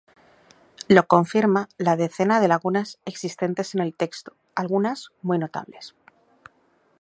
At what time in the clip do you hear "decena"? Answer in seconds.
1.95-2.39